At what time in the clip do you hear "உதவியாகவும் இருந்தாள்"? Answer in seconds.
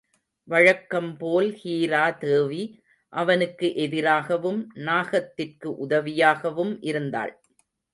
5.87-7.33